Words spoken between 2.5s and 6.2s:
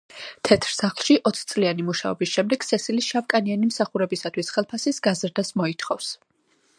სესილი შავკანიანი მსახურებისთვის ხელფასის გაზრდას მოითხოვს.